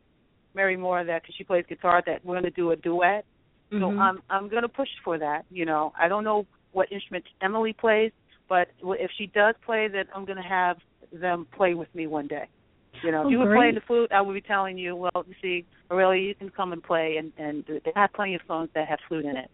[0.55, 3.25] Mary Moore that because she plays guitar that we're going to do a duet.
[3.71, 3.99] So Mhm.
[3.99, 5.43] I'm I'm going to push for that.
[5.49, 8.11] You know, I don't know what instrument Emily plays,
[8.47, 10.77] but if she does play, then I'm going to have
[11.11, 12.47] them play with me one day.
[13.03, 13.57] You know, if Oh, you were great.
[13.57, 16.73] playing the flute, I would be telling you, well, you see, Aurelia, you can come
[16.73, 19.49] and play, and and they have plenty of songs that have flute in it.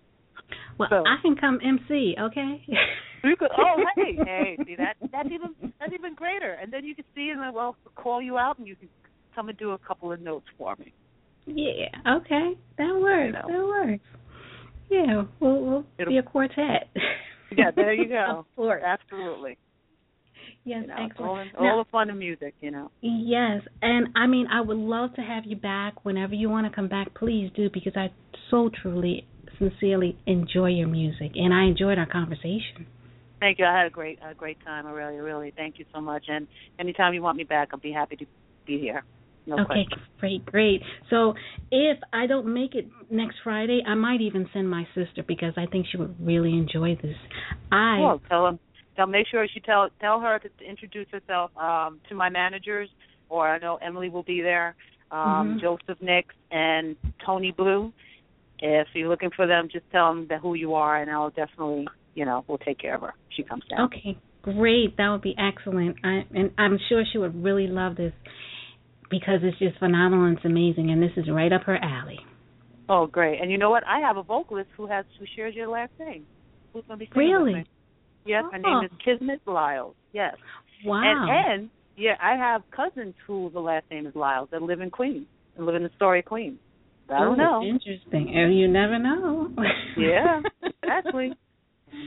[0.78, 2.64] well, so- I can come MC, okay?
[3.24, 4.96] You could, oh, hey, hey, see that?
[5.12, 6.54] That's even that's even greater.
[6.54, 8.90] And then you can see, and then well, call you out, and you can
[9.36, 10.94] come and do a couple of notes for me.
[11.46, 13.34] yeah, okay, that works.
[13.34, 13.48] know.
[13.48, 14.04] That works.
[14.90, 16.90] Yeah, we'll we'll It'll- be a quartet.
[17.58, 18.26] Yeah, there you go.
[18.40, 18.82] of course.
[18.82, 19.58] Absolutely.
[20.64, 21.52] Yes, You know, it's all, excellent.
[21.58, 22.90] in, Now- the fun of music, you know.
[23.02, 26.74] Yes, and I mean, I would love to have you back whenever you want to
[26.74, 27.14] come back.
[27.14, 28.10] Please do because I
[28.50, 29.28] so truly,
[29.60, 32.86] sincerely enjoy your music, and I enjoyed our conversation.
[33.42, 33.66] Thank you.
[33.66, 35.22] I had a great a great time, Aurelia.
[35.22, 36.26] Really, thank you so much.
[36.30, 36.48] And
[36.80, 38.26] anytime you want me back, I'll be happy to
[38.66, 39.04] be here.
[39.52, 40.02] No okay, question.
[40.20, 40.82] great, great.
[41.10, 41.34] So
[41.72, 45.66] if I don't make it next Friday, I might even send my sister because I
[45.66, 47.18] think she would really enjoy this.
[47.70, 48.60] I well, tell them.
[48.96, 52.90] Tell make sure she tell tell her to, introduce herself um, to my managers,
[53.30, 54.76] or I know Emily will be there.
[55.12, 55.62] Um, Mhm.
[55.62, 56.96] Joseph Nix and
[57.26, 57.92] Tony Blue.
[58.60, 61.88] If you're looking for them, just tell them that who you are, and I'll definitely,
[62.16, 63.10] you know, we'll take care of her.
[63.10, 63.82] if She comes down.
[63.88, 64.96] Okay, great.
[64.98, 65.98] That would be excellent.
[66.06, 68.14] I, and I'm sure she would really love this
[69.12, 72.20] because it's just phenomenal and it's amazing, and this is right up her alley.
[72.90, 73.40] Oh, great!
[73.42, 73.84] And you know what?
[73.88, 76.26] I have a vocalist who has who shares your last name.
[76.74, 77.66] Who's going to be singing Really?
[78.26, 78.80] Yes, her Oh.
[78.82, 79.96] name is Kismet Lyles.
[80.14, 80.36] Yes.
[80.86, 81.04] Wow.
[81.04, 84.90] And and yeah, I have cousins who the last name is Lyles that live in
[84.90, 86.58] Queens and live in Astoria, Queens.
[87.10, 87.62] I don't know.
[87.64, 88.32] Interesting.
[88.34, 89.50] And you never know.
[89.98, 91.34] Yeah, exactly.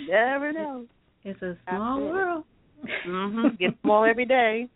[0.09, 0.87] Never know.
[1.25, 2.13] It's a small Absolutely.
[2.13, 2.45] world.
[3.07, 3.59] Mhm.
[3.59, 4.69] Get small every day.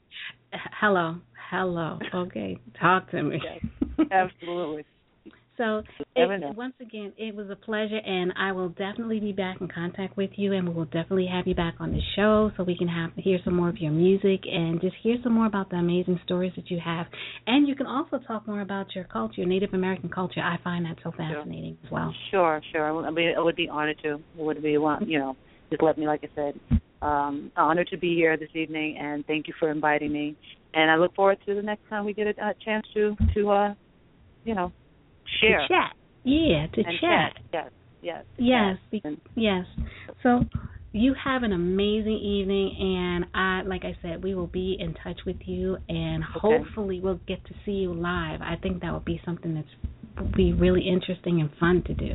[0.81, 1.17] Hello.
[1.51, 1.99] Hello.
[2.15, 2.59] Okay.
[2.79, 3.41] Talk to me.
[4.11, 4.85] Absolutely.
[5.57, 5.83] So
[6.15, 10.17] it, once again, it was a pleasure, and I will definitely be back in contact
[10.17, 12.87] with you, and we will definitely have you back on the show so we can
[12.87, 16.21] have hear some more of your music and just hear some more about the amazing
[16.25, 17.07] stories that you have.
[17.47, 20.41] And you can also talk more about your culture, your Native American culture.
[20.41, 22.15] I find that so fascinating as well.
[22.31, 23.07] Sure, sure.
[23.07, 24.15] I mean, I would be honored to.
[24.15, 25.37] It would be you know,
[25.71, 29.49] just let me, like I said, um, honored to be here this evening, and thank
[29.49, 30.37] you for inviting me.
[30.75, 33.51] And I look forward to the next time we get a, a chance to, to,
[33.51, 33.75] uh,
[34.45, 34.73] you know,
[35.41, 35.93] share To chat.
[36.25, 37.39] Yeah, to and chat.
[37.53, 37.71] Yes,
[38.03, 39.65] yes, Yes, And- yes.
[40.23, 40.41] So
[40.93, 45.21] you have an amazing evening, and I, like I said, we will be in touch
[45.27, 48.41] with you, and hopefully we'll get to see you live.
[48.43, 49.69] I think that would be something that's
[50.19, 52.15] would be really interesting and fun to do.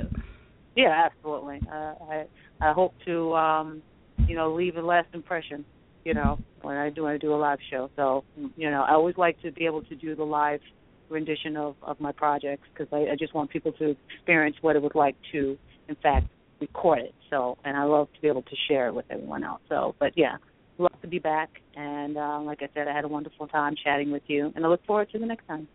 [0.75, 1.61] Yeah, absolutely.
[1.71, 2.25] Uh, I
[2.59, 3.81] I hope to um,
[4.28, 5.66] you know leave a last impression.
[6.03, 7.89] You know when I do when I do a live show.
[7.95, 8.24] So
[8.55, 10.61] you know I always like to be able to do the live
[11.09, 14.82] rendition of of my projects because I, I just want people to experience what it
[14.82, 15.57] was like to
[15.88, 16.28] in fact
[16.59, 17.16] record it.
[17.30, 19.61] So and I love to be able to share it with everyone else.
[19.70, 20.38] So but yeah.
[20.80, 24.11] Love to be back, and uh, like I said, I had a wonderful time chatting
[24.11, 25.68] with you, and I look forward to the next time.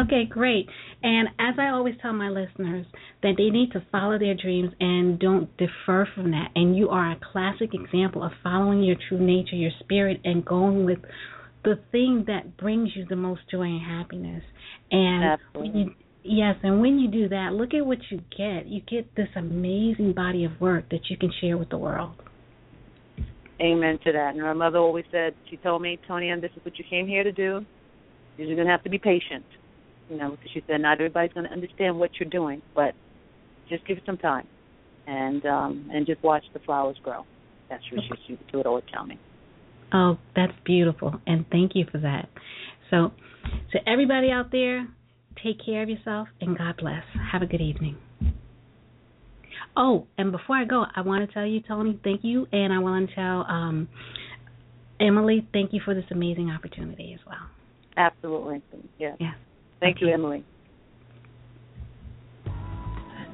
[0.00, 0.68] Okay, great.
[1.02, 2.86] And as I always tell my listeners,
[3.22, 6.50] that they need to follow their dreams and don't defer from that.
[6.54, 10.84] And you are a classic example of following your true nature, your spirit, and going
[10.84, 10.98] with
[11.64, 14.42] the thing that brings you the most joy and happiness.
[14.90, 15.70] And Absolutely.
[15.70, 18.66] when you yes, and when you do that, look at what you get.
[18.66, 22.12] You get this amazing body of work that you can share with the world.
[23.60, 24.34] Amen to that.
[24.34, 27.08] And my mother always said, she told me, Toni, and this is what you came
[27.08, 27.64] here to do.
[28.36, 29.44] You're going to have to be patient.
[30.08, 32.94] You know, because she said not everybody's going to understand what you're doing, but
[33.68, 34.46] just give it some time,
[35.06, 37.24] and um, and just watch the flowers grow.
[37.68, 39.18] That's what she, she, she would always tell me.
[39.92, 41.20] Oh, that's beautiful.
[41.26, 42.28] And thank you for that.
[42.90, 43.12] So,
[43.72, 44.86] to everybody out there,
[45.42, 47.02] take care of yourself and God bless.
[47.32, 47.96] Have a good evening.
[49.76, 52.46] Oh, and before I go, I want to tell you, Toni, thank you.
[52.52, 53.88] And I want to tell um,
[55.00, 57.48] Emily, thank you for this amazing opportunity as well.
[57.96, 58.62] Absolutely.
[58.98, 59.14] Yeah.
[59.80, 59.86] Yes.
[59.86, 60.44] Thank you, Emily.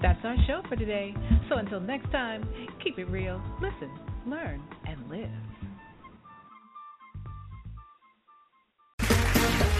[0.03, 1.15] That's our show for today.
[1.49, 2.47] So until next time,
[2.83, 3.91] keep it real, listen,
[4.27, 5.31] learn, and live.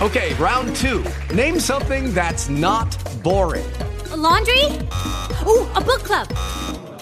[0.01, 1.05] Okay, round two.
[1.35, 3.71] Name something that's not boring.
[4.11, 4.65] A laundry?
[5.47, 6.29] Ooh, a book club.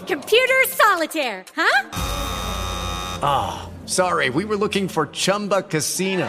[0.06, 1.88] Computer solitaire, huh?
[3.22, 6.28] Ah, sorry, we were looking for Chumba Casino.